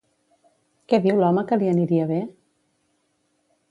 Què 0.93 0.99
diu 1.03 1.21
l'home 1.25 1.45
que 1.53 1.61
li 1.65 1.71
aniria 1.75 2.11
bé? 2.17 2.21